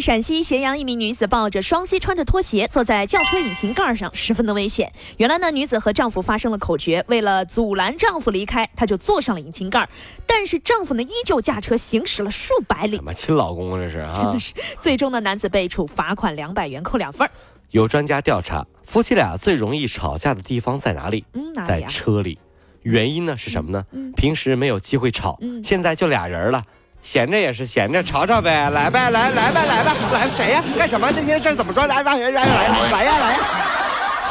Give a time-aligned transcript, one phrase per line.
[0.00, 4.90] 陕西咸阳一名女子抱着双膝，穿着拖鞋坐在轿车引擎盖上，十分的危险。
[5.18, 9.88] 原来呢，女子和丈夫发生了口角，为了阻拦丈夫离开，她就坐上了引擎盖。
[10.26, 13.04] 但是丈夫呢，依旧驾车行驶了数百里什。
[13.04, 14.12] 么亲老公啊，这是啊！
[14.14, 17.28] 真的是，最终呢，男子被处罚款两百元，扣两分。
[17.70, 21.24] 有专家调查，夫妻俩最容易吵架的地方在哪里？
[21.34, 21.88] 嗯，哪在里啊？
[21.88, 22.38] 车里。
[22.82, 23.84] 原因呢是什么呢？
[23.92, 26.64] 嗯平时没有机会吵，嗯现在就俩人了。
[27.02, 30.62] 闲着也是闲着，吵吵呗，来呗，来来呗，来吧，来谁呀？
[30.78, 31.10] 干什么？
[31.12, 31.86] 这些事怎么说？
[31.86, 33.38] 来吧，来来来来来呀，来呀！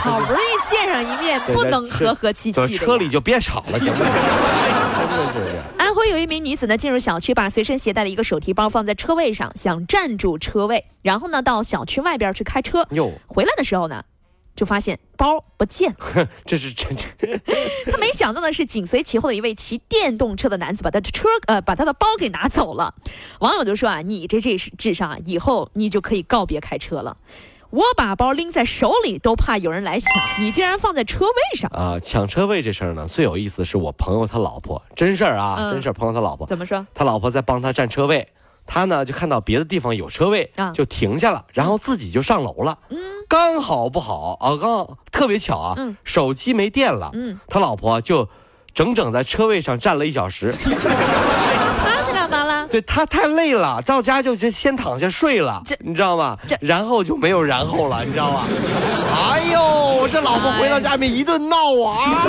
[0.00, 2.68] 好不容易见上一面，不能和和气气的。
[2.68, 3.98] 车里就别吵了，行吗？
[3.98, 5.58] 真的是。
[5.76, 12.86] 安徽有一名女子呢，进入小区，把随身携带的一个手提包放在车位上，想占住车位，然后呢，到小区外边去开车。
[12.90, 14.04] 哟，回来的时候呢，
[14.58, 16.28] 就发现包不见了。
[16.44, 16.92] 这是真
[17.86, 22.92] 他没想到的是，紧随其后的一位骑电动车的男子把他的车呃把他的包给拿走了。
[23.38, 27.18] 网友就说啊，你这这智商啊，以后你就可以告别开车了。
[27.70, 32.00] 我把包拎在手里都怕有人来抢，你竟然放在车位上，啊！
[32.00, 35.92] 抢车位这事儿呢，最有意思的是我朋友他老婆，真事儿啊，嗯真事儿。
[35.92, 36.84] 朋友他老婆，怎么说？
[36.94, 38.26] 他老婆在帮他占车位，
[38.66, 42.78] 他呢就看到别的地方有车位，啊就停下了，然后自己就上楼了。
[42.88, 42.98] 嗯
[43.28, 48.26] 刚好不好啊，刚好特别巧啊，嗯手机没电了，嗯，他老婆就
[48.72, 50.50] 整整在车位上站了一小时。
[50.50, 52.66] 他是干嘛了？
[52.68, 56.56] 对他太累了，到家就先先躺下睡了这，你知道吗这？
[56.60, 58.46] 然后就没有然后了，你知道吗？
[59.14, 62.22] 哎呦，这老婆回到家里面一顿闹啊！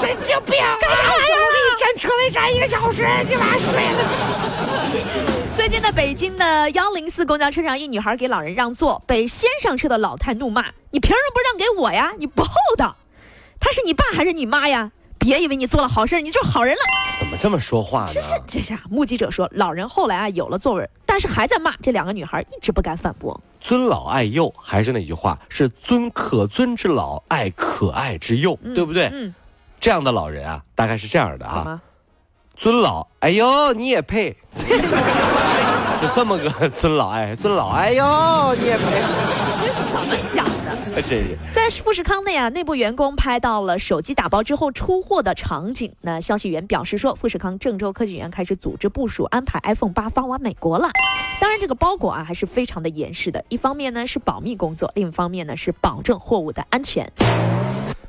[0.00, 0.56] 神经病！
[0.80, 1.34] 干啥呀？
[1.34, 5.37] 我给你占车位站一个小时，你妈睡了。
[5.68, 12.10] 最近在北京的幺零四公交车上，一女孩给老人让座，被先上车的老太怒骂：“你凭什么不让给我呀？
[12.18, 12.96] 你不厚道！
[13.60, 14.90] 他是你爸还是你妈呀？
[15.18, 16.80] 别以为你做了好事，你就是好人了。”
[17.20, 18.10] 怎么这么说话呢？
[18.10, 23.38] 这是这是啊，目击者说，老人后来啊有了座位，但是还在骂这两个女孩，一直不敢反驳。
[23.60, 29.10] 尊老爱幼，还是那句话，是尊可尊之老，爱可爱之幼，对不对？
[29.12, 29.34] 嗯，
[29.78, 31.78] 这样的老人啊，大概是这样的啊，
[32.56, 34.34] 尊老，哎呦，你也配，
[36.00, 38.84] 是这么个 尊老爱尊老，爱哟，你也没，
[39.60, 41.02] 你是怎么想的？
[41.02, 41.36] 真是。
[41.52, 45.92] 在富士康内啊，内部员工拍到了手机打包之后出货的场景。
[46.02, 50.88] 那消息源表示说，富士康郑州科技园开始组织部署安排 iPhone 八发往美国了。
[51.40, 53.44] 当然，这个包裹啊还是非常的严实的。
[53.48, 57.10] 一方面呢是保密工作，另一方面呢是保证货物的安全。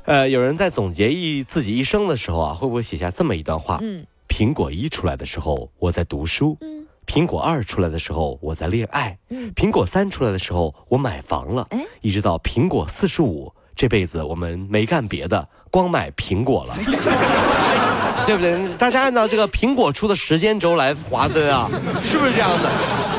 [0.04, 3.78] 呃，有人在总结一自己一生的时候啊，会不会写下这么一段话？
[3.82, 6.79] 嗯苹果一出来的时候，我在读书；嗯
[7.10, 11.66] 苹果二出来的时候，我在恋爱；嗯，苹果三出来的时候，我买房了。
[11.70, 16.74] 哎，一直到苹果四十五，这辈子我们没干别的，光买苹果了，
[18.30, 18.76] 对不对？
[18.78, 21.68] 大家按照这个苹果出的时间轴来划分啊，
[22.04, 22.70] 是不是这样的？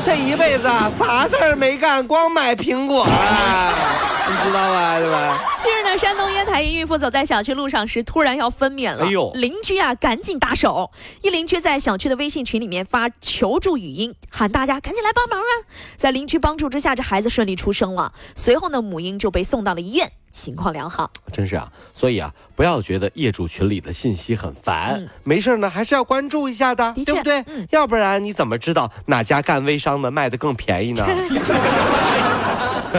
[0.04, 3.74] 这一辈子啊，啥事儿没干，光买苹果啊，
[4.26, 4.98] 你知道吧？
[4.98, 5.38] 对吧？
[5.60, 9.04] 近日呢，山东烟台一孕妇走在小区路上时，突然要分娩了。
[9.04, 10.90] 哎呦邻居啊，赶紧搭手。
[11.20, 15.52] 一邻居在小区的微信群里面发求助语音，喊大家赶紧来帮忙啊！
[15.98, 18.12] 在邻居帮助之下，这孩子顺利出生了。
[18.34, 21.08] 随后呢，母婴就被送到了医院，情况良好。
[21.32, 27.40] 真是啊，所以啊，不要觉得业主群里的信息很烦，嗯没事呢，还是要关注一下的，的对不对？
[27.46, 31.06] 嗯要不然你怎么知道哪家干微商的卖的更便宜呢？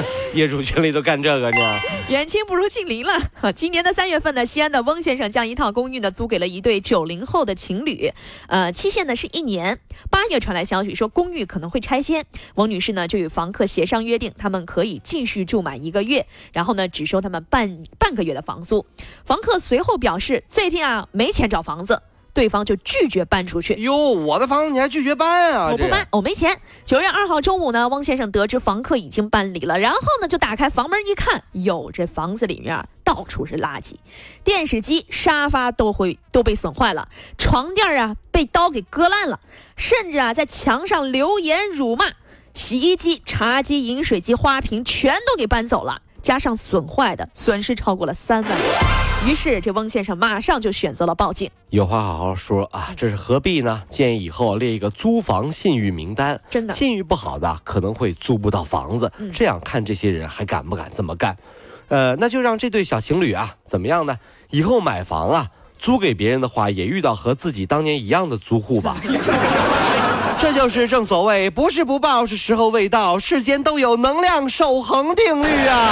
[0.34, 1.80] 业主群里都干这个呢？
[2.10, 3.14] 远亲不如近邻了。
[3.56, 8.12] 今年的三月份呢，西安的翁先生将一套公寓呢租给了一对九零后的情侣，
[8.48, 9.80] 呃，期限呢是一年。
[10.10, 18.86] 八月传来消息说公寓可能会拆迁，翁女士呢就与房客协商约定，他们可以继续住满一个月，然后呢只收他们半半个月的房租。
[19.26, 22.02] 房客随后表示，最近啊没钱找房子。
[22.34, 23.76] 对方就拒绝搬出去。
[23.76, 25.70] 哟，我的房子你还拒绝搬啊？
[25.72, 26.60] 我不搬，我没钱。
[26.84, 33.96] 九月二号中午呢，汪先生得知房客已经搬离了，然后呢就打开房门一看，哟，这房子里面到处是垃圾，
[34.44, 37.08] 电视机、沙发都会都被损坏了，
[37.38, 39.40] 床垫啊被刀给割烂了，
[39.76, 42.14] 甚至啊在墙上留言辱骂，
[42.54, 46.02] 洗衣机、茶几、饮水机、花瓶全都给搬走了。
[46.24, 48.70] 加上损坏的，损失超过了三万元。
[49.28, 51.52] 于是这翁先生马上就选择了报警。
[51.70, 53.84] 有话好好说啊，这是何必呢？
[53.90, 61.38] 建议以后列一个租房信誉名单，真的信誉不好的可能会租不到房子，嗯这样看这些人还敢不敢这么干。
[61.90, 64.18] 呃，那就让这对小情侣啊，怎么样呢？
[64.50, 68.96] 以后买房啊，租给别人的话，也遇到和自己当年一样的租户吧。
[70.38, 73.18] 这就是正所谓不是不报，是时候未到。
[73.18, 75.90] 世间都有能量守恒定律啊！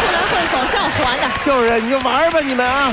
[0.00, 1.28] 出来混总是要还的。
[1.44, 2.92] 就是，你就玩吧，你们啊。